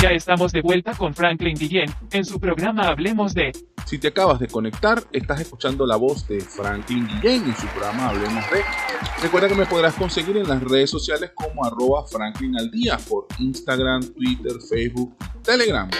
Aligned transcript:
Ya 0.00 0.12
estamos 0.12 0.50
de 0.52 0.62
vuelta 0.62 0.94
con 0.94 1.14
Franklin 1.14 1.54
Guillén 1.54 1.94
en 2.10 2.24
su 2.24 2.40
programa 2.40 2.88
Hablemos 2.88 3.34
de. 3.34 3.52
Si 3.84 3.98
te 3.98 4.08
acabas 4.08 4.40
de 4.40 4.48
conectar, 4.48 5.02
estás 5.12 5.42
escuchando 5.42 5.84
la 5.84 5.96
voz 5.96 6.26
de 6.26 6.40
Franklin 6.40 7.06
Guillén 7.06 7.44
en 7.44 7.54
su 7.54 7.66
programa 7.66 8.08
Hablemos 8.08 8.50
de. 8.50 8.62
Recuerda 9.22 9.48
que 9.48 9.54
me 9.56 9.66
podrás 9.66 9.92
conseguir 9.92 10.38
en 10.38 10.48
las 10.48 10.62
redes 10.62 10.88
sociales 10.88 11.32
como 11.34 11.66
arroba 11.66 12.06
Franklin 12.06 12.56
al 12.58 12.70
día 12.70 12.96
por 13.10 13.26
Instagram, 13.40 14.00
Twitter, 14.14 14.52
Facebook, 14.70 15.14
Telegram. 15.42 15.90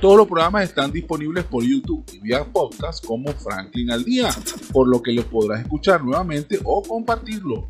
Todos 0.00 0.16
los 0.16 0.26
programas 0.26 0.64
están 0.64 0.90
disponibles 0.90 1.44
por 1.44 1.62
YouTube 1.62 2.04
y 2.12 2.18
vía 2.18 2.44
podcast 2.44 3.04
como 3.06 3.30
Franklin 3.32 3.92
al 3.92 4.02
día, 4.02 4.30
por 4.72 4.88
lo 4.88 5.00
que 5.00 5.12
los 5.12 5.26
podrás 5.26 5.60
escuchar 5.60 6.02
nuevamente 6.02 6.58
o 6.64 6.82
compartirlo. 6.82 7.68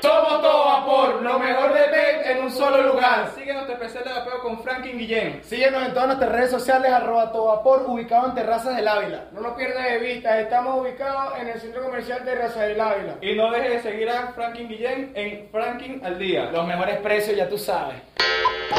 Somos 0.00 0.40
todo 0.40 0.64
vapor, 0.66 1.22
lo 1.22 1.38
mejor 1.38 1.61
solo 2.62 2.92
lugar. 2.92 3.30
Sigue 3.34 3.52
nuestro 3.52 3.74
especial 3.74 4.04
de 4.04 4.10
vapeo 4.10 4.38
con 4.40 4.62
Franklin 4.62 4.96
Guillén. 4.96 5.40
Síguenos 5.42 5.84
en 5.84 5.92
todas 5.92 6.06
nuestras 6.06 6.30
redes 6.30 6.50
sociales, 6.50 6.92
arroba 6.92 7.32
todo 7.32 7.46
vapor, 7.46 7.84
ubicado 7.88 8.28
en 8.28 8.34
Terrazas 8.34 8.76
del 8.76 8.86
Ávila. 8.86 9.24
No 9.32 9.40
lo 9.40 9.56
pierdas 9.56 9.84
de 9.84 9.98
vista, 9.98 10.40
estamos 10.40 10.80
ubicados 10.80 11.34
en 11.40 11.48
el 11.48 11.60
centro 11.60 11.82
comercial 11.82 12.24
de 12.24 12.32
Terrazas 12.32 12.62
del 12.62 12.80
Ávila. 12.80 13.14
Y 13.20 13.34
no 13.34 13.50
dejes 13.50 13.82
de 13.82 13.90
seguir 13.90 14.10
a 14.10 14.32
Franklin 14.32 14.68
Guillén 14.68 15.12
en 15.14 15.48
Franklin 15.50 16.00
al 16.04 16.18
día. 16.18 16.50
Los 16.52 16.64
mejores 16.64 16.98
precios, 16.98 17.36
ya 17.36 17.48
tú 17.48 17.58
sabes. 17.58 17.96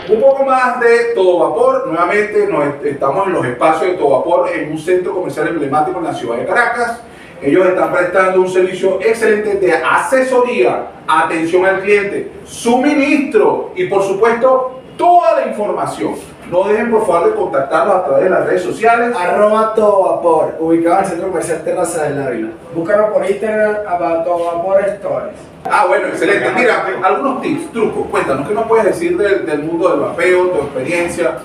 Un 0.10 0.22
poco 0.22 0.46
más 0.46 0.80
de 0.80 1.14
Todo 1.14 1.50
Vapor, 1.50 1.88
nuevamente 1.88 2.48
nos 2.48 2.84
estamos 2.86 3.28
en 3.28 3.34
los 3.34 3.46
espacios 3.46 3.92
de 3.92 3.98
Todo 3.98 4.20
Vapor 4.20 4.50
en 4.54 4.72
un 4.72 4.80
centro 4.80 5.14
comercial 5.14 5.50
emblemático 5.50 6.00
en 6.00 6.06
la 6.06 6.14
ciudad 6.14 6.38
de 6.38 6.46
Caracas. 6.46 7.02
Ellos 7.44 7.66
están 7.68 7.92
prestando 7.92 8.40
un 8.42 8.50
servicio 8.50 9.00
excelente 9.02 9.56
de 9.56 9.74
asesoría, 9.74 10.88
atención 11.08 11.66
al 11.66 11.82
cliente, 11.82 12.32
suministro 12.46 13.72
y 13.76 13.86
por 13.86 14.04
supuesto 14.04 14.80
toda 14.98 15.40
la 15.42 15.48
información. 15.48 16.16
No 16.52 16.66
dejen 16.66 16.92
por 16.92 17.06
favor 17.08 17.30
de 17.30 17.36
contactarlos 17.36 17.96
a 17.96 18.06
través 18.06 18.24
de 18.26 18.30
las 18.30 18.46
redes 18.46 18.62
sociales. 18.64 19.16
Arroba 19.18 19.74
todo 19.74 20.04
vapor, 20.16 20.56
ubicado 20.60 20.98
en 21.00 21.04
el 21.04 21.10
centro 21.10 21.28
comercial 21.30 21.62
Terraza 21.64 22.04
del 22.04 22.22
Ávila. 22.22 22.48
Búscanos 22.76 23.12
por 23.12 23.26
Instagram 23.26 23.76
a 23.88 24.24
Todo 24.24 24.46
Vapor 24.46 24.82
Stories. 24.82 25.38
Ah, 25.66 25.86
bueno, 25.88 26.08
excelente. 26.08 26.50
Mira, 26.56 26.86
algunos 27.04 27.42
tips, 27.42 27.72
trucos, 27.72 28.06
cuéntanos, 28.12 28.48
¿qué 28.48 28.54
nos 28.54 28.68
puedes 28.68 28.86
decir 28.86 29.18
del, 29.18 29.46
del 29.46 29.64
mundo 29.64 29.90
del 29.90 30.00
vapeo, 30.02 30.48
tu 30.50 30.58
experiencia? 30.60 31.38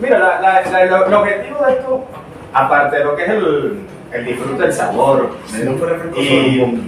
Mira, 0.00 0.18
la- 0.18 0.40
la- 0.40 0.62
la- 0.70 0.84
lo- 0.86 1.06
el 1.06 1.14
objetivo 1.14 1.64
de 1.66 1.72
esto, 1.72 2.04
aparte 2.52 2.96
de 2.98 3.04
lo 3.04 3.14
que 3.16 3.22
es 3.24 3.28
el, 3.28 3.80
el 4.12 4.24
disfrute 4.24 4.62
del 4.62 4.72
sabor, 4.72 5.30
y 6.16 6.78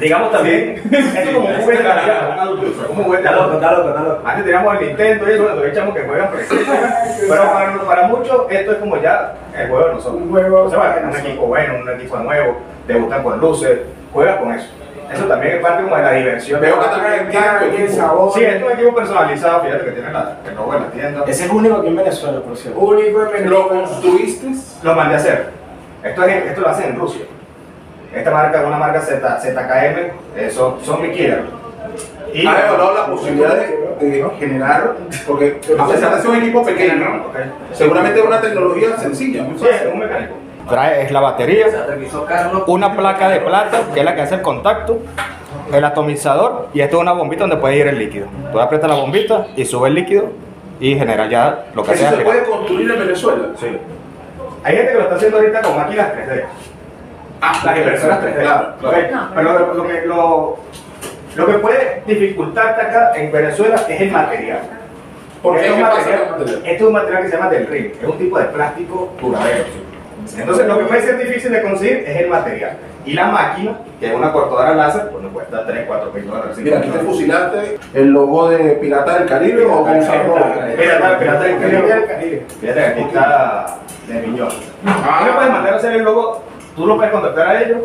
digamos 0.00 0.32
también, 0.32 0.80
esto 0.90 0.96
es 1.18 1.28
como 1.34 1.38
un 1.48 1.54
juguete 1.56 1.84
como 2.88 2.98
un 3.00 3.04
juguete 3.04 3.22
de 3.22 3.28
adulto. 3.28 4.20
Antes 4.24 4.44
teníamos 4.44 4.80
el 4.80 4.86
Nintendo 4.88 5.28
y 5.28 5.32
eso, 5.32 5.42
nosotros 5.44 5.68
echamos 5.72 5.94
que 5.94 6.02
juegan 6.02 6.28
pero 7.28 7.42
para, 7.52 7.80
para 7.82 8.08
muchos 8.08 8.46
esto 8.50 8.72
es 8.72 8.78
como 8.78 9.00
ya 9.00 9.34
el 9.56 9.68
juego 9.68 9.86
de 9.86 9.94
nosotros. 9.94 10.22
Un 10.22 10.30
juego, 10.30 10.64
O 10.64 10.70
sea, 10.70 11.02
un 11.08 11.16
equipo 11.16 11.46
bueno, 11.46 11.74
un 11.82 11.90
equipo 11.90 12.18
nuevo, 12.18 12.56
te 12.86 12.94
gustan 12.94 13.22
con 13.22 13.40
luces, 13.40 13.78
juegas 14.12 14.36
con 14.38 14.52
eso. 14.52 14.66
Eso 15.12 15.24
también 15.26 15.56
es 15.56 15.60
parte 15.62 15.82
como 15.82 15.96
de 15.96 16.02
la 16.02 16.12
diversión. 16.12 16.60
Veo 16.62 16.80
que 16.80 16.86
también 16.86 17.28
tienes 17.30 17.50
tu 17.58 17.64
Tiene 17.68 17.84
equipo. 17.84 18.00
sabor. 18.00 18.32
Sí, 18.32 18.42
esto 18.42 18.56
es 18.66 18.72
un 18.72 18.78
equipo 18.80 18.94
personalizado, 18.96 19.62
fíjate 19.62 19.84
que 19.84 19.90
tiene 19.92 20.12
la, 20.12 20.36
el 20.48 20.54
logo 20.56 20.72
de 20.72 20.80
la 20.80 20.86
tienda. 20.86 21.24
Ese 21.26 21.44
es 21.44 21.50
único 21.50 21.76
aquí 21.76 21.88
en 21.88 21.96
Venezuela, 21.96 22.40
por 22.40 22.56
cierto. 22.56 22.80
Único 22.80 23.20
en 23.34 23.50
¿Lo 23.50 23.68
Venezuela. 23.68 23.68
construiste? 23.68 24.46
Lo 24.82 24.94
mandé 24.94 25.14
a 25.14 25.18
hacer. 25.18 25.63
Esto, 26.04 26.24
es, 26.24 26.46
esto 26.46 26.60
lo 26.60 26.68
hacen 26.68 26.90
en 26.90 26.96
Rusia. 26.98 27.22
Esta 28.14 28.30
marca 28.30 28.60
es 28.60 28.66
una 28.66 28.76
marca 28.76 29.00
Z, 29.00 29.40
ZKM, 29.40 30.36
eh, 30.36 30.50
son, 30.50 30.76
son 30.84 31.02
mi 31.02 31.10
killer. 31.10 31.42
Y 32.32 32.46
¿Has 32.46 32.64
evaluado 32.64 32.94
la 32.94 33.06
posibilidad 33.06 33.54
de, 33.56 34.06
de 34.06 34.24
generar? 34.38 34.94
Porque 35.26 35.60
a 35.78 35.86
pesar 35.86 36.14
de 36.16 36.20
ser 36.22 36.30
un 36.30 36.36
equipo 36.36 36.64
pequeño, 36.64 37.24
Ok. 37.28 37.36
seguramente 37.72 38.20
es 38.20 38.26
una 38.26 38.40
tecnología 38.40 38.96
sencilla, 38.98 39.42
muy 39.42 39.58
Sí, 39.58 39.64
es 39.66 39.72
fácil. 39.76 39.88
un 39.94 39.98
mecánico. 40.00 40.34
Trae 40.68 41.02
es 41.02 41.10
la 41.10 41.20
batería, 41.20 41.66
una 42.66 42.96
placa 42.96 43.28
de 43.28 43.40
plata, 43.40 43.80
que 43.92 44.00
es 44.00 44.04
la 44.04 44.14
que 44.14 44.22
hace 44.22 44.36
el 44.36 44.42
contacto, 44.42 44.98
el 45.72 45.84
atomizador, 45.84 46.68
y 46.72 46.80
esto 46.80 46.96
es 46.96 47.02
una 47.02 47.12
bombita 47.12 47.42
donde 47.42 47.56
puede 47.58 47.76
ir 47.76 47.86
el 47.86 47.98
líquido. 47.98 48.28
Tú 48.50 48.58
aprietas 48.60 48.88
la 48.88 48.96
bombita 48.96 49.48
y 49.56 49.64
sube 49.66 49.88
el 49.88 49.94
líquido 49.94 50.30
y 50.80 50.96
genera 50.96 51.28
ya 51.28 51.66
lo 51.74 51.82
que 51.82 51.92
¿Eso 51.92 52.00
sea. 52.08 52.10
se 52.12 52.24
puede 52.24 52.44
construir 52.44 52.90
en 52.90 52.98
Venezuela? 52.98 53.48
Sí. 53.60 53.76
Hay 54.64 54.76
gente 54.76 54.92
que 54.92 54.98
lo 54.98 55.02
está 55.04 55.14
haciendo 55.16 55.36
ahorita 55.38 55.62
con 55.62 55.76
máquinas 55.76 56.08
3D. 56.14 56.44
Ah, 57.40 57.60
Las 57.64 57.76
impresoras 57.78 58.20
3D. 58.22 58.34
Claro, 58.40 58.74
claro. 58.80 58.96
Ok, 58.96 59.30
Pero 59.34 59.52
lo, 59.52 59.74
lo 59.74 59.86
que, 59.86 60.02
lo, 60.06 60.56
lo 61.36 61.46
que 61.46 61.52
puede 61.58 62.02
dificultarte 62.06 62.80
acá 62.82 63.12
en 63.16 63.30
Venezuela 63.30 63.76
es 63.88 64.00
el 64.00 64.10
material. 64.10 64.60
¿Por 65.42 65.56
qué? 65.60 65.66
Este 65.66 65.68
es 65.68 65.72
un 65.74 65.78
¿Qué 65.78 65.84
pasa 65.84 65.96
material- 65.98 66.18
con 66.28 66.34
el 66.34 66.40
material? 66.40 66.62
Este 66.64 66.76
es 66.76 66.82
un 66.82 66.92
material 66.92 67.22
que 67.22 67.28
se 67.28 67.36
llama 67.36 67.50
del 67.50 67.66
ring, 67.66 67.92
es 68.00 68.08
un 68.08 68.18
tipo 68.18 68.38
de 68.38 68.44
plástico 68.46 69.12
duradero. 69.20 69.64
Entonces 70.36 70.66
lo 70.66 70.78
que 70.78 70.84
puede 70.84 71.02
ser 71.02 71.18
difícil 71.18 71.52
de 71.52 71.62
conseguir 71.62 72.04
es 72.06 72.16
el 72.22 72.28
material. 72.28 72.76
Y 73.06 73.12
la 73.12 73.26
máquina, 73.26 73.78
que 74.00 74.06
es 74.06 74.14
una 74.14 74.32
cortadora 74.32 74.74
láser, 74.74 75.08
pues 75.10 75.22
nos 75.22 75.32
cuesta 75.32 75.66
3, 75.66 75.84
4 75.86 76.12
mil 76.12 76.26
dólares. 76.26 76.56
Mira, 76.56 76.78
aquí 76.78 76.88
te 76.88 76.98
fusilaste 77.00 77.78
el 77.92 78.08
logo 78.10 78.48
de 78.48 78.58
Pirata 78.76 79.18
del 79.18 79.28
Caribe 79.28 79.66
o 79.66 79.84
Gonzalo 79.84 80.36
el 80.66 80.72
pirata 80.74 81.08
del 81.10 81.18
Pirata 81.18 81.44
del 81.44 81.58
Caribe. 82.06 82.46
Fíjate 82.60 82.80
que 82.80 82.86
aquí 82.86 83.00
está 83.02 83.78
de 84.08 84.14
Miñón. 84.26 84.48
Ah. 84.86 85.18
Tú 85.20 85.26
le 85.26 85.32
puedes 85.32 85.50
mandar 85.50 85.74
a 85.74 85.76
hacer 85.76 85.92
el 85.92 86.02
logo, 86.02 86.42
tú 86.74 86.86
lo 86.86 86.96
puedes 86.96 87.12
contactar 87.12 87.46
a 87.48 87.62
ellos, 87.62 87.78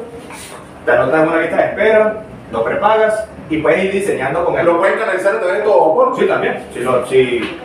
te 0.85 0.91
anotas 0.91 1.21
en 1.23 1.27
una 1.29 1.41
lista 1.41 1.57
de 1.57 1.63
espera, 1.65 2.23
lo 2.51 2.63
prepagas 2.63 3.25
y 3.49 3.57
puedes 3.57 3.83
ir 3.83 3.91
diseñando 3.91 4.45
con 4.45 4.57
el 4.57 4.65
Lo 4.65 4.77
pueden 4.79 4.97
canalizar 4.99 5.35
a 5.35 5.39
través 5.39 5.57
de 5.57 5.63
todo. 5.63 6.15
Sí, 6.17 6.25
también. 6.27 6.63
Si, 6.73 6.79
lo- 6.79 7.05
si 7.07 7.59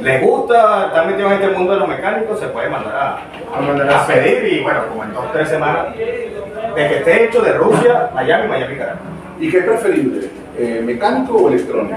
les 0.00 0.22
gusta, 0.22 0.86
están 0.86 1.06
metidos 1.08 1.32
en 1.32 1.42
este 1.42 1.56
mundo 1.56 1.72
de 1.74 1.78
los 1.80 1.88
mecánicos, 1.88 2.38
se 2.40 2.46
puede 2.48 2.68
mandar 2.68 2.94
a, 2.96 3.56
A 3.56 3.60
mandar 3.60 3.88
a 3.90 4.02
a 4.02 4.06
pedir 4.06 4.52
y 4.52 4.62
bueno, 4.62 4.80
como 4.88 5.04
en 5.04 5.12
dos 5.12 5.24
o 5.24 5.28
tres 5.32 5.48
semanas, 5.48 5.94
de 5.96 6.88
que 6.88 6.96
esté 6.98 7.24
hecho 7.24 7.40
de 7.42 7.52
Rusia, 7.52 8.10
Miami, 8.14 8.48
Miami, 8.48 8.76
Caracas. 8.76 9.00
¿Y 9.38 9.50
qué 9.50 9.58
es 9.58 9.64
preferible? 9.64 10.28
eh, 10.58 10.80
¿Mecánico 10.84 11.36
o 11.36 11.48
electrónico? 11.48 11.96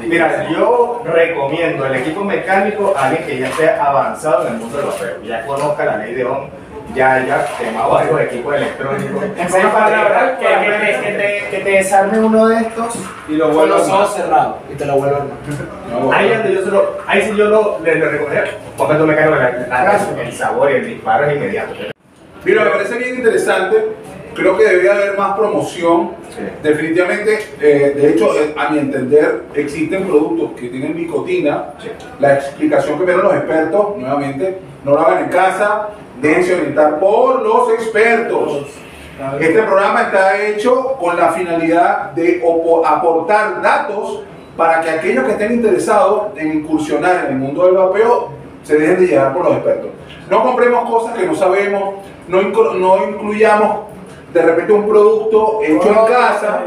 Mira, 0.00 0.48
yo 0.50 1.02
recomiendo 1.04 1.86
el 1.86 1.94
equipo 1.96 2.24
mecánico 2.24 2.94
a 2.96 3.06
alguien 3.06 3.24
que 3.26 3.38
ya 3.38 3.48
esté 3.48 3.70
avanzado 3.70 4.46
en 4.46 4.54
el 4.54 4.60
mundo 4.60 4.76
del 4.76 4.86
vapeo, 4.86 5.22
ya 5.24 5.46
conozca 5.46 5.84
la 5.84 5.96
ley 5.98 6.14
de 6.14 6.24
ON, 6.24 6.48
ya 6.94 7.14
haya 7.14 7.46
quemado 7.58 7.90
varios 7.92 8.20
equipos 8.20 8.54
electrónicos. 8.54 9.22
En 9.36 9.46
pocas 9.48 9.72
palabras, 9.72 10.32
que, 10.38 10.46
que 10.46 10.70
te, 10.72 11.00
que, 11.00 11.12
te, 11.12 11.50
que 11.56 11.64
te 11.64 11.70
desarme 11.70 12.18
uno 12.20 12.46
de 12.48 12.56
estos 12.60 12.94
Y 13.28 13.32
lo 13.36 13.46
con 13.46 13.54
vuelvo 13.56 13.76
los 13.78 13.88
a 13.88 13.94
ojos 13.94 14.14
cerrados 14.14 14.54
y 14.72 14.74
te 14.74 14.84
lo 14.86 14.96
vuelvo 14.96 15.16
a 15.16 15.18
armar. 15.20 15.36
No, 15.90 16.12
Ahí, 16.12 16.28
donde 16.30 16.54
yo 16.54 16.64
se 16.64 16.70
lo, 16.70 16.96
ahí 17.06 17.22
sí 17.22 17.36
yo 17.36 17.44
lo, 17.46 17.78
le, 17.84 17.94
le 17.96 18.08
recomendaría, 18.08 18.52
ponga 18.76 18.98
tu 18.98 19.06
mecánico, 19.06 19.36
la- 19.36 19.50
la- 19.68 20.22
el 20.22 20.32
sabor 20.32 20.70
y 20.70 20.74
el 20.74 20.86
disparo 20.86 21.26
es 21.26 21.36
inmediato. 21.36 21.72
Mira, 22.44 22.64
me 22.64 22.70
parece 22.70 22.98
bien 22.98 23.14
interesante. 23.16 23.76
Creo 24.34 24.56
que 24.58 24.64
debería 24.64 24.92
haber 24.94 25.16
más 25.16 25.36
promoción. 25.36 26.10
Sí. 26.30 26.40
Definitivamente, 26.62 27.38
eh, 27.60 27.92
de 27.96 28.10
hecho, 28.10 28.34
eh, 28.34 28.52
a 28.58 28.68
mi 28.70 28.78
entender, 28.80 29.44
existen 29.54 30.02
productos 30.08 30.58
que 30.60 30.68
tienen 30.68 30.96
nicotina. 30.96 31.66
Sí. 31.80 31.90
La 32.18 32.34
explicación 32.34 32.98
que 32.98 33.04
me 33.04 33.12
dieron 33.12 33.26
los 33.30 33.36
expertos, 33.36 33.96
nuevamente, 33.96 34.58
no 34.84 34.90
lo 34.94 35.00
hagan 35.06 35.22
en 35.24 35.28
casa, 35.30 35.88
déjense 36.20 36.54
orientar 36.54 36.98
por 36.98 37.42
los 37.42 37.70
expertos. 37.70 38.66
Este 39.40 39.62
programa 39.62 40.02
está 40.02 40.40
hecho 40.42 40.96
con 40.98 41.16
la 41.16 41.28
finalidad 41.28 42.10
de 42.12 42.42
aportar 42.84 43.62
datos 43.62 44.22
para 44.56 44.80
que 44.80 44.90
aquellos 44.90 45.24
que 45.24 45.32
estén 45.32 45.52
interesados 45.52 46.36
en 46.36 46.58
incursionar 46.58 47.26
en 47.26 47.32
el 47.32 47.38
mundo 47.38 47.64
del 47.66 47.74
vapeo 47.74 48.30
se 48.62 48.76
dejen 48.76 49.00
de 49.00 49.06
llevar 49.06 49.32
por 49.32 49.44
los 49.44 49.54
expertos. 49.54 49.90
No 50.28 50.42
compremos 50.42 50.90
cosas 50.90 51.16
que 51.16 51.26
no 51.26 51.34
sabemos, 51.34 51.94
no 52.28 52.40
incluyamos 52.40 53.93
de 54.34 54.42
repente 54.42 54.72
un 54.72 54.88
producto 54.88 55.60
hecho 55.62 55.88
en 55.88 56.12
casa, 56.12 56.64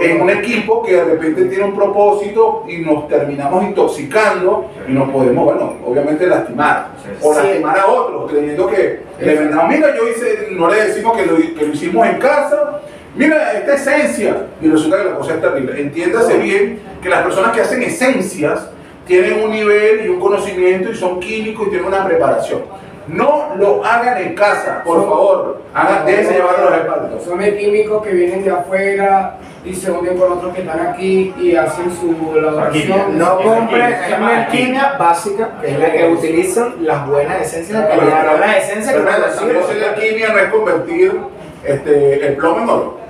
en 0.00 0.20
un 0.20 0.30
equipo 0.30 0.82
que 0.82 0.96
de 0.96 1.04
repente 1.04 1.44
tiene 1.44 1.64
un 1.64 1.74
propósito 1.76 2.64
y 2.68 2.78
nos 2.78 3.06
terminamos 3.06 3.62
intoxicando 3.62 4.66
y 4.88 4.92
nos 4.92 5.08
podemos, 5.10 5.44
bueno, 5.44 5.74
obviamente 5.86 6.26
lastimar 6.26 6.88
o 7.22 7.32
lastimar 7.32 7.78
a 7.78 7.86
otros 7.86 8.32
creyendo 8.32 8.66
que 8.66 9.02
le 9.20 9.34
vendrán, 9.36 9.68
mira, 9.68 9.96
yo 9.96 10.08
hice, 10.08 10.48
no 10.50 10.68
le 10.68 10.88
decimos 10.88 11.16
que 11.16 11.24
lo, 11.24 11.36
que 11.36 11.66
lo 11.66 11.72
hicimos 11.72 12.04
en 12.04 12.18
casa, 12.18 12.80
mira, 13.14 13.52
esta 13.52 13.74
esencia 13.74 14.46
y 14.60 14.68
resulta 14.68 14.98
que 14.98 15.04
la 15.04 15.14
cosa 15.14 15.34
es 15.34 15.40
terrible. 15.40 15.80
Entiéndase 15.80 16.36
bien 16.38 16.80
que 17.00 17.08
las 17.08 17.22
personas 17.22 17.52
que 17.52 17.60
hacen 17.60 17.80
esencias 17.80 18.70
tienen 19.06 19.40
un 19.40 19.52
nivel 19.52 20.04
y 20.04 20.08
un 20.08 20.18
conocimiento 20.18 20.90
y 20.90 20.96
son 20.96 21.20
químicos 21.20 21.68
y 21.68 21.70
tienen 21.70 21.86
una 21.86 22.04
preparación. 22.04 22.62
No 23.06 23.54
lo 23.56 23.84
hagan 23.84 24.18
en 24.18 24.34
casa, 24.34 24.82
por 24.84 25.02
favor. 25.02 25.62
Hagan, 25.74 26.06
déjense 26.06 26.34
llevar 26.34 26.56
a 26.56 26.64
los 26.64 26.74
expertos. 26.74 27.24
Son 27.24 27.38
de 27.38 27.56
químicos 27.56 28.02
que 28.02 28.12
vienen 28.12 28.44
de 28.44 28.50
afuera 28.50 29.38
y 29.64 29.74
se 29.74 29.90
unen 29.90 30.16
con 30.18 30.32
otros 30.32 30.54
que 30.54 30.62
están 30.62 30.86
aquí 30.86 31.34
y 31.38 31.54
hacen 31.56 31.94
su 31.94 32.36
elaboración. 32.36 33.18
No 33.18 33.38
compres 33.38 33.98
Se 34.04 34.10
llama 34.10 34.44
alquimia 34.44 34.96
básica, 34.98 35.50
que 35.60 35.70
es 35.70 35.78
la 35.78 35.92
que 35.92 36.08
utilizan 36.08 36.74
las 36.80 37.06
buenas 37.06 37.42
esencias 37.42 37.82
de 37.82 37.88
calidad. 37.88 38.40
Las 38.40 38.56
esencias 38.56 38.94
que 38.94 39.00
Pero, 39.00 39.16
te 39.16 39.22
pero, 39.22 39.34
también 39.34 39.62
hacer 39.62 39.76
la 39.76 39.90
alquimia 39.90 40.28
no 40.28 40.38
es 40.38 40.48
convertir 40.48 41.20
este, 41.64 42.26
el 42.26 42.36
plomo 42.36 42.60
en 42.60 42.68
oro. 42.70 43.03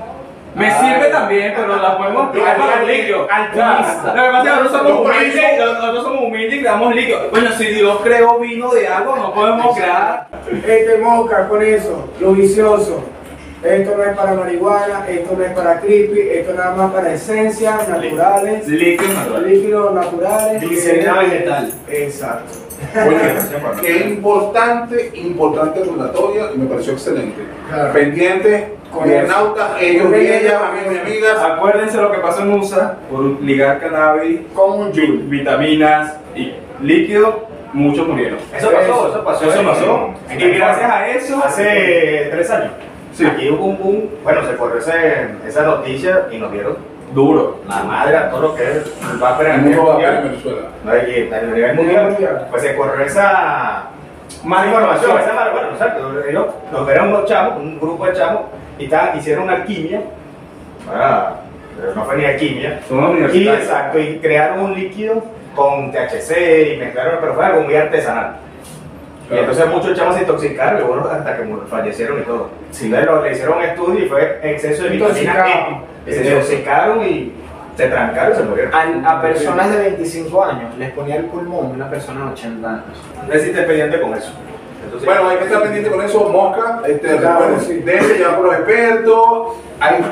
Me 0.54 0.70
sirve 0.70 1.08
también, 1.10 1.52
pero 1.56 1.76
la 1.76 1.98
podemos 1.98 2.28
aplicar 2.28 2.56
para 2.56 2.76
los 2.80 2.88
líquidos. 2.88 3.20
Lo 3.22 3.26
que 3.52 3.60
pasa 3.60 4.38
es 4.38 4.42
que 4.42 4.48
nosotros 4.62 4.72
somos 4.72 5.00
humildes, 5.00 5.58
nosotros 5.58 6.04
somos 6.04 6.22
humildes 6.22 6.54
y 6.54 6.60
creamos 6.60 6.94
líquidos. 6.94 7.30
Bueno, 7.30 7.50
si 7.58 7.66
Dios 7.66 8.00
creó 8.04 8.38
vino 8.38 8.70
de 8.72 8.86
agua, 8.88 9.18
no 9.18 9.34
podemos 9.34 9.76
crear. 9.76 10.26
Este 10.66 10.98
moca 10.98 11.48
con 11.48 11.62
eso, 11.62 12.08
lo 12.20 12.32
vicioso. 12.32 13.02
Esto 13.64 13.96
no 13.96 14.04
es 14.04 14.14
para 14.14 14.34
marihuana, 14.34 15.06
esto 15.08 15.34
no 15.38 15.42
es 15.42 15.52
para 15.52 15.80
creepy, 15.80 16.20
esto 16.20 16.52
nada 16.52 16.74
más 16.76 16.92
para 16.92 17.14
esencias 17.14 17.88
naturales, 17.88 18.68
Líquidos 18.68 19.14
naturales. 19.14 19.50
líquidos 19.50 19.94
naturales. 19.94 20.60
Glicerina 20.60 21.18
vegetal. 21.18 21.72
Exacto. 21.88 22.52
Oye, 23.06 23.80
qué 23.82 24.08
importante, 24.08 25.10
importante 25.14 25.82
relatoria 25.84 26.50
y 26.54 26.58
me 26.58 26.66
pareció 26.66 26.92
excelente. 26.92 27.42
Claro. 27.68 27.92
Pendientes, 27.92 28.64
Con 28.92 29.06
internautas, 29.06 29.70
ellos 29.80 30.06
y 30.12 30.26
ellas, 30.26 30.62
amigos 30.62 30.94
y 30.94 30.98
amigas. 30.98 31.38
Acuérdense 31.42 31.96
lo 32.00 32.12
que 32.12 32.18
pasó 32.18 32.42
en 32.42 32.52
USA 32.52 32.98
por 33.10 33.22
ligar 33.42 33.80
cannabis, 33.80 34.40
Con 34.54 34.92
vitaminas 35.28 36.14
y 36.34 36.52
líquido, 36.82 37.48
muchos 37.72 38.06
murieron. 38.06 38.38
Eso 38.56 38.70
pasó, 38.70 39.08
eso 39.08 39.24
pasó. 39.24 39.50
Eso 39.50 39.64
pasó. 39.64 40.10
Y 40.30 40.48
gracias 40.50 40.90
a 40.90 41.08
eso, 41.08 41.42
Hace 41.44 42.28
tres 42.30 42.50
años. 42.50 42.72
Sí. 43.12 43.24
Aquí 43.24 43.48
hubo 43.48 43.66
un 43.66 43.78
boom. 43.78 44.08
Bueno, 44.24 44.44
se 44.44 44.56
corrió 44.56 44.78
esa 44.78 45.62
noticia 45.62 46.26
y 46.32 46.38
nos 46.38 46.52
dieron 46.52 46.93
duro. 47.12 47.60
la 47.68 47.82
madre 47.84 48.16
a 48.16 48.30
todo 48.30 48.40
lo 48.40 48.54
que 48.54 48.62
es 48.62 48.92
el 49.10 49.18
vapor 49.18 49.46
El 49.46 49.52
en 49.52 49.64
mundo 49.64 49.84
va 49.84 49.90
a 49.90 49.92
mundial. 49.94 50.16
en 50.16 50.30
Venezuela. 50.30 50.68
A 50.86 51.54
nivel 51.54 51.76
mundial. 51.76 52.46
Pues 52.50 52.62
se 52.62 52.76
corrió 52.76 53.04
esa 53.04 53.88
Más 54.44 54.66
información. 54.66 55.18
Esa 55.18 55.32
mala, 55.32 55.52
bueno, 55.52 55.68
exacto. 55.70 56.28
Ellos 56.28 56.46
nos 56.72 56.88
eran 56.88 57.08
unos 57.08 57.24
chamos, 57.26 57.58
un 57.58 57.78
grupo 57.78 58.06
de 58.06 58.12
chamos, 58.14 58.42
y 58.78 58.88
hicieron 59.18 59.50
alquimia. 59.50 60.02
Ah, 60.92 61.36
pero 61.76 61.94
no 61.94 62.04
fue 62.04 62.16
ni 62.16 62.24
alquimia. 62.24 62.80
Y 63.32 63.48
exacto, 63.48 63.98
y 63.98 64.18
crearon 64.18 64.60
un 64.60 64.74
líquido 64.74 65.22
con 65.54 65.92
THC 65.92 66.74
y 66.74 66.76
mezclaron, 66.78 67.18
pero 67.20 67.34
fue 67.34 67.44
algo 67.44 67.60
muy 67.62 67.74
artesanal. 67.74 68.36
Y 69.30 69.36
entonces 69.38 69.66
muchos 69.68 69.96
chavos 69.96 70.14
se 70.16 70.20
intoxicaron 70.22 70.82
y 70.82 70.84
bueno, 70.84 71.08
hasta 71.10 71.36
que 71.36 71.44
fallecieron 71.68 72.20
y 72.20 72.22
todo. 72.24 72.48
Sí. 72.70 72.86
Entonces 72.86 73.06
lo- 73.10 73.22
le 73.22 73.32
hicieron 73.32 73.56
un 73.58 73.64
estudio 73.64 74.04
y 74.04 74.08
fue 74.08 74.40
exceso 74.42 74.82
de 74.84 74.90
vitamina 74.90 75.30
Intoxicado. 75.30 75.82
E. 76.06 76.12
Se 76.14 76.26
intoxicaron 76.28 77.04
y 77.06 77.32
se 77.76 77.86
trancaron 77.88 78.32
y 78.32 78.36
se 78.36 78.42
murieron. 78.44 78.74
A, 79.06 79.10
a 79.18 79.22
personas 79.22 79.70
de 79.72 79.78
25 79.78 80.44
años 80.44 80.76
les 80.78 80.90
ponía 80.92 81.16
el 81.16 81.24
pulmón 81.24 81.68
de 81.70 81.74
una 81.74 81.88
persona 81.90 82.26
de 82.26 82.32
80 82.32 82.68
años. 82.68 82.84
Necesité 83.28 83.62
pendiente 83.62 84.00
con 84.00 84.14
eso. 84.14 84.30
Entonces, 84.84 85.06
Bueno, 85.08 85.28
hay 85.30 85.38
que 85.38 85.44
estar 85.44 85.62
pendiente 85.62 85.90
con 85.90 86.04
eso, 86.04 86.28
Mosca. 86.28 86.82
Este, 86.86 87.16
Claro, 87.16 87.38
recuerden, 87.40 87.60
sí. 87.60 87.74
déjense 87.84 88.18
llevar 88.18 88.36
por 88.36 88.44
los 88.44 88.54
expertos. 88.56 89.46
Hay 89.80 90.04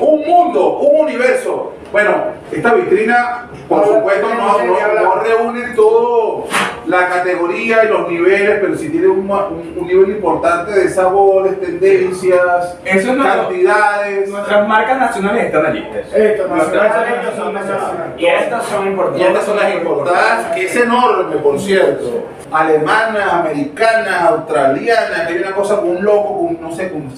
un 0.00 0.20
mundo, 0.26 0.78
un 0.78 1.00
universo. 1.06 1.72
Bueno, 1.90 2.12
esta 2.56 2.74
vitrina, 2.74 3.48
por 3.68 3.86
No, 3.86 3.94
supuesto, 3.94 4.28
no, 4.28 4.58
no, 4.58 5.02
no, 5.04 5.14
reúne 5.22 5.62
todo 5.74 6.46
la 6.86 7.08
categoría 7.08 7.84
y 7.84 7.88
los 7.88 8.08
niveles, 8.10 8.58
pero 8.60 8.76
sí 8.76 8.90
tiene 8.90 9.06
un, 9.08 9.20
un- 9.30 9.74
un 9.76 9.86
nivel 9.86 10.10
importante 10.10 10.72
de 10.72 10.88
sabores, 10.90 11.58
tendencias, 11.60 12.76
Eso 12.84 13.10
es 13.10 13.16
nuestro- 13.16 13.42
cantidades. 13.48 14.28
Nuestras 14.28 14.68
marcas 14.68 14.98
nacionales 14.98 15.44
están 15.46 15.66
allí. 15.66 15.88
Esto, 16.14 16.48
nacionales 16.48 17.34
son 17.36 17.54
nacional. 17.54 18.14
Y 18.18 18.26
estas 18.26 18.64
son 18.66 18.84
Y 18.86 18.90
importantes. 18.90 19.26
estas 19.28 19.44
son 19.44 19.56
las 19.56 19.74
importadas, 19.74 20.46
que 20.54 20.64
es 20.66 20.76
enorme, 20.76 21.36
por 21.36 21.58
cierto. 21.58 22.24
Alemanas, 22.54 23.32
americanas, 23.32 24.22
australianas, 24.28 25.26
que 25.26 25.32
hay 25.34 25.38
una 25.40 25.52
cosa 25.52 25.76
con 25.80 25.90
un 25.96 26.04
loco, 26.04 26.38
con 26.38 26.62
no 26.62 26.72
sé, 26.72 26.90
con 26.92 27.10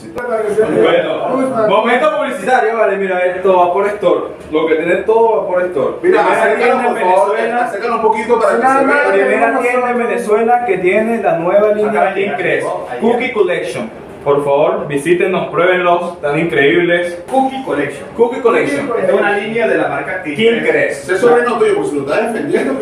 Bueno, 0.83 1.69
momento 1.69 2.17
publicitario, 2.17 2.79
vale, 2.79 2.97
mira, 2.97 3.25
esto 3.27 3.55
va 3.55 3.73
por 3.73 3.87
Store. 3.87 4.21
Lo 4.51 4.67
que 4.67 4.77
tiene 4.77 4.97
todo 5.03 5.43
va 5.43 5.47
por 5.47 5.63
Store. 5.65 5.95
Mira, 6.03 6.27
acércanos 6.27 6.87
por 6.87 7.01
favor, 7.01 7.37
un 7.97 8.03
poquito 8.03 8.41
para 8.41 8.57
que 8.57 8.67
se 8.67 8.85
vea. 8.87 9.13
Primera 9.13 9.59
tienda 9.61 9.91
en 9.91 9.99
Venezuela 9.99 10.65
que 10.65 10.79
tiene 10.79 11.23
la 11.23 11.39
nueva 11.39 11.69
línea 11.73 12.15
King. 12.15 12.31
Cookie 13.01 13.33
Collection. 13.33 14.06
Por 14.27 14.43
favor, 14.45 14.89
visítenos, 14.89 15.51
pruébenlos, 15.51 16.15
están 16.15 16.37
increíbles. 16.37 17.23
Cookie 17.31 17.63
Collection. 17.63 18.09
Cookie 18.17 18.41
Collection. 18.41 18.91
Esta 18.99 19.13
es 19.13 19.21
una 19.21 19.39
línea 19.39 19.69
de 19.69 19.79
la 19.79 19.87
marca. 19.87 20.21
Crest. 20.25 21.05
Ese 21.05 21.15
es 21.15 21.21
sobrino 21.21 21.57
tuyo, 21.57 21.77
porque 21.77 21.91
se 21.91 21.95
lo 21.95 22.03
está 22.03 22.27
defendiendo. 22.27 22.75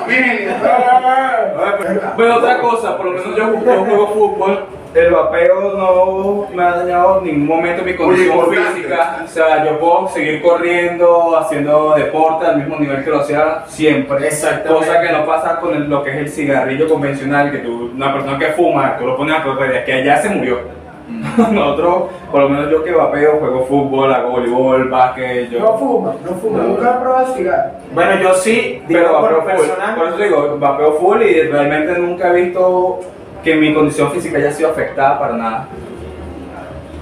Familia. 0.00 0.56
Bueno, 2.16 2.36
otra 2.36 2.58
cosa, 2.58 2.96
por 2.96 3.06
lo 3.06 3.12
menos 3.12 3.36
yo, 3.36 3.52
yo 3.64 3.84
juego 3.84 4.08
fútbol. 4.14 4.64
El 4.96 5.12
vapeo 5.12 5.74
no 5.76 6.46
me 6.56 6.62
ha 6.62 6.76
dañado 6.78 7.18
en 7.18 7.24
ningún 7.24 7.46
momento 7.48 7.82
mi 7.84 7.94
condición 7.94 8.38
física. 8.50 9.22
O 9.24 9.28
sea, 9.28 9.62
yo 9.64 9.78
puedo 9.78 10.08
seguir 10.08 10.40
corriendo, 10.40 11.36
haciendo 11.36 11.94
deporte 11.94 12.46
al 12.46 12.56
mismo 12.58 12.78
nivel 12.78 13.04
que 13.04 13.10
lo 13.10 13.18
hacía 13.20 13.62
siempre. 13.66 14.26
Exactamente. 14.26 14.86
Cosa 14.86 15.00
que 15.02 15.12
no 15.12 15.26
pasa 15.26 15.60
con 15.60 15.74
el- 15.74 15.90
lo 15.90 16.02
que 16.02 16.10
es 16.12 16.16
el 16.16 16.28
cigarrillo 16.30 16.88
convencional, 16.88 17.50
que 17.52 17.58
tú, 17.58 17.90
una 17.94 18.10
persona 18.14 18.38
que 18.38 18.46
fuma, 18.52 18.96
tú 18.98 19.04
lo 19.06 19.16
pones 19.18 19.36
a 19.38 19.42
correr, 19.42 19.84
que 19.84 19.92
allá 19.92 20.16
se 20.22 20.30
murió. 20.30 20.60
Nosotros, 21.52 22.04
por 22.32 22.40
lo 22.40 22.48
menos 22.48 22.70
yo 22.70 22.82
que 22.82 22.92
vapeo, 22.92 23.38
juego 23.38 23.64
fútbol, 23.66 24.12
hago 24.14 24.30
voleibol, 24.30 24.88
básquet, 24.88 25.50
yo... 25.50 25.60
No 25.60 25.76
fuma, 25.78 26.14
no 26.24 26.30
fuma, 26.36 26.58
nunca 26.62 26.96
he 26.96 27.00
probado 27.02 27.34
cigarro. 27.34 27.70
Bueno, 27.92 28.22
yo 28.22 28.34
sí, 28.34 28.82
digo 28.88 29.00
Pero 29.02 29.12
por 29.12 29.22
vapeo 29.22 29.40
full. 29.42 29.50
personal. 29.68 29.94
Por 29.96 30.08
eso 30.08 30.16
digo, 30.16 30.56
vapeo 30.58 30.92
full 30.94 31.22
y 31.22 31.42
realmente 31.42 31.98
nunca 31.98 32.30
he 32.30 32.42
visto 32.44 33.00
que 33.46 33.54
mi 33.54 33.72
condición 33.72 34.10
física 34.10 34.38
haya 34.38 34.50
sido 34.50 34.70
afectada 34.70 35.18
para 35.20 35.34
nada. 35.36 35.68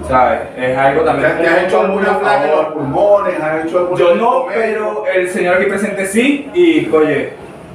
¿Sabes? 0.06 0.41
Es 0.58 0.76
algo 0.76 1.00
¿Te, 1.00 1.06
también. 1.06 1.38
te 1.38 1.46
has 1.49 1.62
hecho 1.64 1.81
alguna 1.81 2.19
placa 2.19 2.44
en 2.44 2.50
los 2.50 2.67
pulmones? 2.67 3.41
¿Has 3.41 3.64
hecho 3.64 3.79
algún 3.79 3.99
Yo 3.99 4.14
no, 4.14 4.44
pero 4.52 5.05
el 5.06 5.31
señor 5.31 5.55
aquí 5.56 5.64
presente 5.64 6.05
sí, 6.06 6.50
y 6.52 6.87
oye, 6.94 7.32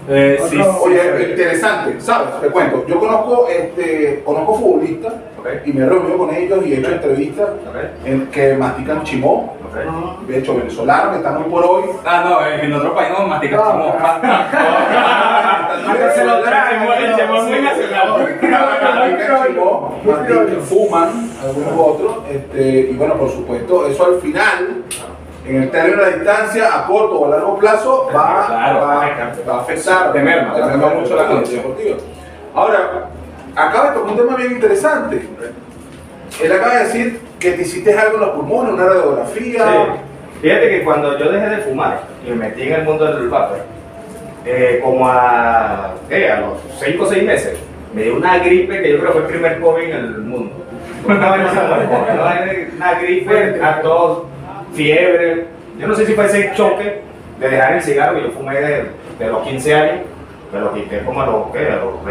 eh, 0.07 0.38
sí, 0.48 0.57
Otro- 0.62 0.74
sí, 0.74 0.80
Oye, 0.86 1.01
sí. 1.18 1.31
interesante, 1.31 2.00
¿sabes? 2.00 2.39
Te 2.42 2.48
cuento. 2.50 2.86
Yo 2.88 3.00
conozco, 3.00 3.48
este, 3.50 4.21
conozco 4.24 4.56
futbolistas 4.60 5.13
Y 5.65 5.74
me 5.74 5.86
he 5.86 5.89
reunido 5.89 6.18
con 6.18 6.33
ellos 6.33 6.65
y 6.65 6.74
he 6.74 6.80
hecho 6.80 6.91
entrevistas 6.91 7.50
en 8.06 8.27
que 8.27 8.56
mastican 8.56 9.03
chimó. 9.03 9.56
Ok. 9.69 10.27
De 10.27 10.38
hecho, 10.39 10.56
venezolanos 10.56 11.12
que 11.12 11.18
están 11.18 11.38
hoy 11.38 11.44
por 11.50 11.63
hoy. 11.63 11.83
Ah, 12.06 12.24
no, 12.27 12.45
en 12.45 12.74
otro 12.74 12.95
país 12.95 13.09
no 13.18 13.27
mastica 13.27 13.56
No, 13.57 13.71
chimo. 13.71 13.86
están 13.95 14.21
se 16.15 16.25
lo 16.25 16.41
trae, 16.41 16.80
Chimo 16.80 16.94
es- 17.36 17.44
muy 17.44 17.62
nacional. 17.62 18.07
Mastican 18.19 19.47
chimó, 19.47 20.00
mastican, 20.06 20.47
fuman, 20.62 21.30
algunos 21.44 21.74
otros. 21.77 22.18
Este, 22.31 22.62
y 22.91 22.94
bueno, 22.95 23.13
por 23.15 23.30
supuesto, 23.30 23.88
eso 23.88 24.06
al 24.06 24.19
final, 24.21 24.83
en 25.45 25.63
el 25.63 25.71
término 25.71 26.03
de 26.03 26.12
la 26.12 26.18
distancia, 26.18 26.69
a 26.80 26.86
corto 26.88 27.19
o 27.19 27.25
a 27.25 27.30
largo 27.30 27.57
plazo, 27.57 28.07
va, 28.15 28.45
Claro, 28.47 28.80
va, 28.80 29.09
va 29.47 29.53
a 29.56 29.62
afectar. 29.62 30.12
Te 30.13 30.19
merma, 30.21 30.53
te 30.55 30.62
merma 30.62 30.88
mucho 30.96 31.15
la 31.15 31.27
condición. 31.27 31.62
deportiva. 31.62 31.98
Ahora, 32.55 33.05
acaba 33.56 33.91
de 33.91 33.98
tocar 33.98 34.12
un 34.12 34.18
tema 34.18 34.36
bien 34.36 34.51
interesante. 34.53 35.22
Él 36.41 36.51
acaba 36.51 36.75
de 36.75 36.84
decir 36.86 37.20
que 37.39 37.51
te 37.51 37.62
hiciste 37.62 37.98
algo 37.98 38.15
en 38.15 38.22
los 38.22 38.29
pulmones, 38.32 38.74
una 38.74 38.86
radiografía. 38.86 39.65
Sí. 39.65 40.41
Fíjate 40.41 40.70
que 40.70 40.84
cuando 40.84 41.18
yo 41.18 41.32
dejé 41.32 41.50
de 41.50 41.58
fumar 41.58 42.03
y 42.25 42.29
me 42.29 42.36
metí 42.36 42.63
en 42.63 42.74
el 42.74 42.84
mundo 42.84 43.06
del 43.06 43.27
vapor, 43.27 43.60
eh, 44.46 44.79
como 44.84 45.08
a, 45.08 45.91
a 45.91 46.39
los 46.39 46.60
5 46.79 47.03
o 47.03 47.08
6 47.08 47.24
meses, 47.24 47.60
me 47.94 48.03
dio 48.03 48.15
una 48.15 48.38
gripe 48.39 48.82
que 48.82 48.91
yo 48.91 49.00
creo 49.00 49.13
que 49.13 49.20
fue 49.20 49.22
el 49.22 49.27
primer 49.27 49.60
COVID 49.60 49.84
en 49.84 49.96
el 49.96 50.18
mundo. 50.20 50.65
Una 51.06 53.00
gripe, 53.01 53.63
a 53.63 53.82
todos, 53.82 54.24
fiebre. 54.74 55.46
Yo 55.79 55.88
no 55.88 55.96
sé 55.96 56.06
si 56.06 56.13
fue 56.13 56.25
ese 56.25 56.51
choque 56.56 57.01
de 57.39 57.50
dejar 57.50 57.74
el 57.74 57.82
cigarro 57.82 58.15
que 58.15 58.24
yo 58.24 58.32
fumé 58.32 58.56
de, 58.60 58.86
los 59.20 59.48
15 59.48 59.74
años, 59.74 60.00
me 60.53 60.60
lo 60.60 60.74
quité 60.74 61.00
como 61.03 61.22
a 61.22 61.25
los, 61.25 61.51
¿qué? 61.51 61.68
a 61.68 61.77
los 61.77 62.03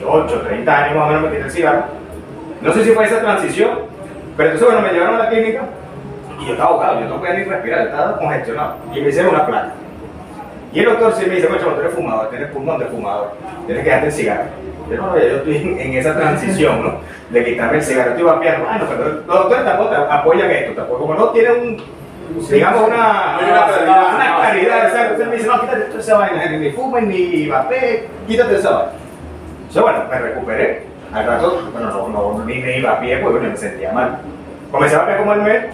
28, 0.00 0.40
30 0.40 0.84
años 0.84 0.96
más 0.96 1.04
o 1.04 1.08
menos 1.08 1.22
me 1.22 1.28
quité 1.30 1.44
el 1.44 1.50
cigarro. 1.50 1.84
No 2.60 2.72
sé 2.72 2.84
si 2.84 2.90
fue 2.90 3.04
esa 3.04 3.20
transición, 3.20 3.70
pero 4.36 4.50
entonces 4.50 4.74
bueno, 4.74 4.86
me 4.86 4.92
llevaron 4.92 5.16
a 5.16 5.24
la 5.24 5.28
clínica 5.28 5.62
y 6.40 6.46
yo 6.46 6.52
estaba 6.52 6.70
ahogado, 6.70 7.00
yo 7.00 7.06
no 7.08 7.18
podía 7.18 7.34
ni 7.34 7.44
respirar, 7.44 7.86
estaba 7.86 8.18
congestionado. 8.18 8.76
Y 8.94 9.00
me 9.00 9.08
hicieron 9.08 9.34
una 9.34 9.46
placa. 9.46 9.72
Y 10.72 10.80
el 10.80 10.84
doctor 10.84 11.14
sí 11.14 11.26
me 11.26 11.36
dice, 11.36 11.46
bueno, 11.46 11.64
tú 11.64 11.80
eres 11.80 11.94
fumador, 11.94 12.30
tienes 12.30 12.50
pulmón 12.50 12.78
de 12.78 12.86
fumador, 12.86 13.32
tienes 13.66 13.82
que 13.82 13.88
dejarte 13.88 14.06
el 14.08 14.12
cigarro. 14.12 14.44
Yo 14.90 14.96
no, 14.96 15.18
yo 15.18 15.36
estoy 15.36 15.56
en, 15.56 15.92
esa 15.94 16.14
transición, 16.14 16.82
¿no? 16.82 16.94
De 17.30 17.44
quitarme 17.44 17.78
el 17.78 17.82
cigarro, 17.82 18.10
estoy 18.10 18.24
vapeando. 18.24 18.66
Bueno, 18.66 18.84
pero 18.88 19.04
los 19.04 19.26
doctores 19.26 19.64
tampoco 19.64 19.90
te 19.90 19.96
apoyan 19.96 20.50
esto, 20.50 20.72
tampoco, 20.72 21.00
como 21.00 21.14
no 21.14 21.28
tienen 21.30 21.52
un, 21.52 21.82
digamos, 22.50 22.88
una, 22.88 23.38
una 23.38 24.36
claridad. 24.36 24.86
exacto. 24.86 25.22
Entonces 25.22 25.28
me 25.28 25.36
dice, 25.36 25.46
no, 25.46 25.60
quítate 25.60 25.80
toda 25.82 26.00
esa 26.00 26.18
vaina, 26.18 26.46
ni 26.46 26.70
fumes, 26.70 27.04
ni 27.04 27.46
vapee, 27.48 28.08
quítate 28.26 28.56
esa 28.56 28.70
vaina. 28.70 28.92
Entonces, 29.68 29.82
bueno, 29.82 30.04
me 30.10 30.18
recuperé. 30.18 30.82
Al 31.12 31.26
rato, 31.26 31.62
bueno, 31.72 31.90
no, 31.90 32.08
no, 32.08 32.44
ni 32.44 32.58
me 32.58 32.78
iba 32.78 32.92
a 32.92 33.00
pie, 33.00 33.18
pues 33.18 33.32
bueno, 33.32 33.50
me 33.50 33.56
sentía 33.56 33.92
mal. 33.92 34.18
Comencé 34.70 34.96
a 34.96 35.00
vapear 35.00 35.18
como 35.18 35.32
el 35.34 35.42
mes, 35.42 35.64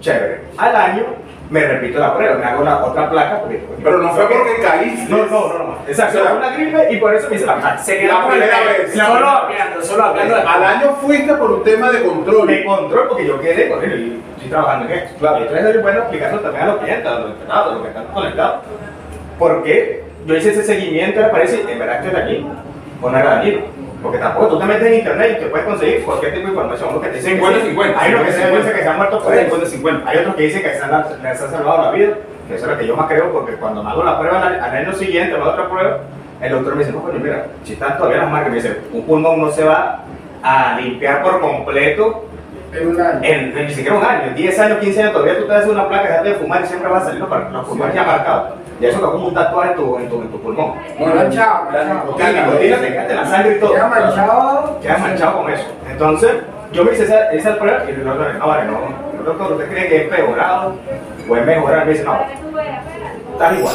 chévere. 0.00 0.40
Al 0.58 0.74
año 0.74 1.04
me 1.50 1.60
repito 1.66 2.00
la 2.00 2.16
prueba, 2.16 2.36
me 2.36 2.44
hago 2.44 2.64
la 2.64 2.84
otra 2.84 3.10
placa. 3.10 3.40
Porque, 3.40 3.62
Pero 3.82 3.98
no 3.98 4.10
fue 4.10 4.26
porque 4.26 4.60
caíste. 4.60 5.10
No, 5.10 5.18
no, 5.26 5.48
no, 5.48 5.58
no. 5.58 5.78
Exacto, 5.86 6.18
O 6.20 6.22
sea, 6.22 6.34
una 6.34 6.56
gripe 6.56 6.92
y 6.92 6.96
por 6.96 7.14
eso 7.14 7.28
me 7.28 7.36
hice 7.36 7.46
la 7.46 7.56
placa. 7.56 7.78
Se 7.78 7.98
quedó 7.98 8.12
La 8.12 8.28
primera 8.28 8.60
vez. 8.60 8.96
La 8.96 9.06
solo 9.06 9.28
hablando, 9.28 9.82
solo 9.82 10.02
hablando. 10.02 10.36
Al 10.36 10.64
año 10.64 10.96
fuiste 11.00 11.34
por 11.34 11.50
un 11.50 11.62
tema 11.62 11.90
de 11.90 12.02
control. 12.02 12.46
Me 12.46 12.64
control 12.64 13.08
porque 13.08 13.26
yo 13.26 13.40
quedé 13.40 13.68
con 13.68 13.84
él 13.84 13.92
y 14.00 14.34
estoy 14.36 14.50
trabajando 14.50 14.86
en 14.86 14.98
esto. 14.98 15.18
Claro. 15.18 15.38
Y 15.38 15.42
entonces 15.42 15.76
es 15.76 15.82
bueno 15.82 15.98
explicarlo 16.00 16.40
también 16.40 16.64
a 16.64 16.66
los 16.66 16.76
clientes, 16.78 17.06
a 17.06 17.18
los 17.18 17.30
entrenados, 17.30 17.66
a 17.66 17.74
los 17.74 17.82
que 17.82 17.88
están 17.88 18.06
conectados. 18.06 18.60
Porque 19.38 20.04
yo 20.26 20.36
hice 20.36 20.50
ese 20.50 20.64
seguimiento, 20.64 21.20
me 21.20 21.28
parece, 21.28 21.70
en 21.70 21.78
verdad 21.78 22.04
estoy 22.04 22.20
aquí, 22.20 22.46
Porque 24.02 24.18
tampoco 24.18 24.48
tú 24.48 24.58
te 24.58 24.64
metes 24.64 24.86
en 24.86 24.94
internet 24.94 25.36
y 25.36 25.44
te 25.44 25.46
puedes 25.46 25.66
conseguir 25.66 26.04
cualquier 26.04 26.34
tipo 26.34 26.46
de 26.46 26.50
información. 26.50 26.88
Uno 26.90 27.00
que 27.00 27.08
te 27.08 27.16
dicen 27.16 27.34
que 27.34 27.40
50, 27.40 27.60
sí. 27.60 27.66
50. 27.68 28.00
Hay 28.00 28.14
unos 28.14 28.26
que 28.26 28.32
se 28.32 28.38
50. 28.38 28.58
dicen 28.58 28.76
que 28.76 28.82
se 28.82 28.88
han 28.88 28.96
muerto 28.96 29.22
por 29.22 29.34
eso. 29.34 29.42
50, 29.42 29.66
50. 29.66 30.10
Hay 30.10 30.18
otros 30.18 30.34
que 30.34 30.42
dicen 30.42 30.62
que 30.62 30.74
se 30.74 30.82
han, 30.82 31.04
les 31.22 31.42
ha 31.42 31.50
salvado 31.50 31.82
la 31.82 31.90
vida. 31.92 32.14
Que 32.48 32.54
eso 32.56 32.64
es 32.64 32.72
lo 32.72 32.78
que 32.78 32.86
yo 32.86 32.96
más 32.96 33.06
creo, 33.06 33.32
porque 33.32 33.52
cuando 33.52 33.82
me 33.84 33.90
hago 33.90 34.02
la 34.02 34.18
prueba 34.18 34.42
al, 34.44 34.76
año 34.76 34.92
siguiente, 34.92 35.38
la 35.38 35.44
otra 35.44 35.68
prueba, 35.68 35.98
el 36.40 36.50
doctor 36.50 36.74
me 36.74 36.80
dice, 36.80 36.92
no, 36.92 37.02
coño, 37.02 37.20
mira, 37.20 37.46
si 37.62 37.74
están 37.74 37.96
todavía 37.96 38.18
las 38.18 38.30
marcas, 38.30 38.50
me 38.50 38.56
dice, 38.56 38.80
un 38.92 39.06
pulmón 39.06 39.40
no 39.40 39.50
se 39.52 39.62
va 39.62 40.00
a 40.42 40.76
limpiar 40.80 41.22
por 41.22 41.40
completo 41.40 42.24
En 42.72 42.88
un 42.88 43.00
año. 43.00 43.20
en, 43.22 43.56
en 43.56 43.66
ni 43.68 43.72
siquiera 43.72 43.96
un 43.96 44.04
año, 44.04 44.24
en 44.26 44.34
10 44.34 44.58
años, 44.58 44.78
15 44.78 45.00
años, 45.00 45.12
todavía 45.12 45.38
tú 45.38 45.46
te 45.46 45.54
haces 45.54 45.68
una 45.70 45.88
placa, 45.88 46.08
dejaste 46.08 46.28
de 46.30 46.34
fumar 46.34 46.62
y 46.62 46.66
siempre 46.66 46.90
va 46.90 46.98
a 46.98 47.04
salir 47.04 47.20
los, 47.20 47.52
los 47.52 47.68
pulmones 47.68 47.94
ya 47.94 48.02
marcados. 48.02 48.54
Y 48.80 48.86
eso 48.86 48.96
es 48.98 49.02
como 49.04 49.28
un 49.28 49.34
tatuaje 49.34 49.70
en 49.70 49.76
tu, 49.76 49.96
en 49.98 50.08
tu, 50.08 50.22
en 50.22 50.30
tu 50.30 50.40
pulmón. 50.40 50.74
Manchado, 50.98 51.70
La 51.72 51.84
manchado. 51.84 52.04
nicotina, 52.16 52.76
nicotina, 52.80 53.06
te 53.06 53.14
la 53.14 53.26
sangre 53.26 53.56
y 53.56 53.60
todo. 53.60 53.72
Queda 53.74 53.88
manchado. 53.88 54.80
Quedas 54.80 55.00
manchado 55.00 55.42
con 55.42 55.52
eso. 55.52 55.64
Entonces, 55.90 56.30
yo 56.72 56.84
me 56.84 56.92
hice 56.92 57.04
esa, 57.04 57.30
esa 57.32 57.58
prueba 57.58 57.84
y 57.86 57.90
el 57.90 58.04
doctor 58.04 58.34
no, 58.34 58.46
vale, 58.48 58.64
no, 58.64 58.72
no, 58.72 59.22
doctor, 59.24 59.52
¿usted 59.52 59.68
cree 59.70 59.88
que 59.88 59.96
es 60.04 60.08
peorado 60.08 60.74
o 61.28 61.36
es 61.36 61.46
mejorado? 61.46 61.84
Me 61.84 61.92
dice, 61.92 62.04
no, 62.04 62.18
estás 63.32 63.58
igual. 63.58 63.74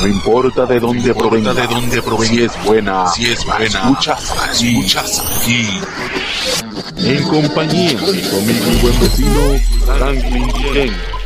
No 0.00 0.06
importa 0.06 0.64
de 0.64 0.80
dónde 0.80 1.14
provenga, 1.14 1.52
de 1.52 1.66
dónde 1.66 2.00
provenga, 2.00 2.24
si 2.32 2.44
es 2.44 2.64
buena, 2.64 3.06
si 3.08 3.32
es 3.32 3.44
buena, 3.44 3.64
escuchas 3.66 4.48
aquí, 4.48 4.78
escuchas 4.78 5.42
aquí. 5.42 5.80
En 6.96 7.22
compañía 7.28 7.98
de 8.00 8.18
y 8.18 8.80
buen 8.80 9.00
vecino 9.00 9.40
Franklin 9.98 10.48
Guillén. 10.54 11.19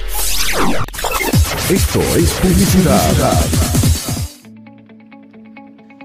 Esto 1.71 2.01
es 2.15 2.31
publicidad. 2.43 3.01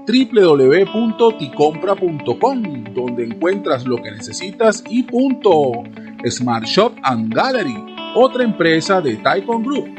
www.ticompra.com 0.06 2.84
donde 2.94 3.24
encuentras 3.24 3.84
lo 3.84 3.98
que 3.98 4.10
necesitas 4.10 4.82
y 4.88 5.02
punto. 5.02 5.72
Smart 6.24 6.64
Shop 6.64 6.94
and 7.02 7.34
Gallery, 7.34 7.76
otra 8.14 8.42
empresa 8.42 9.02
de 9.02 9.16
Taikon 9.16 9.62
Group. 9.62 9.90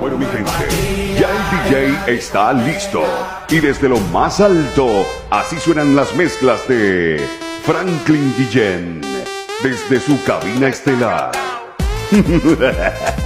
Bueno, 0.00 0.18
mi 0.18 0.26
gente, 0.26 0.50
ya 1.20 1.30
el 1.30 1.38
DJ 2.04 2.12
está 2.12 2.52
listo. 2.52 3.04
Y 3.50 3.60
desde 3.60 3.88
lo 3.88 4.00
más 4.12 4.40
alto, 4.40 5.06
así 5.30 5.60
suenan 5.60 5.94
las 5.94 6.12
mezclas 6.16 6.66
de 6.66 7.20
Franklin 7.66 8.32
Guillén. 8.36 9.00
Desde 9.60 9.98
su 9.98 10.22
cabina 10.22 10.68
estelar. 10.68 11.32